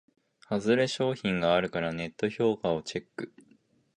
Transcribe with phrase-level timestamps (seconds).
[0.47, 3.35] ハズレ商品があるからネット評価をチェック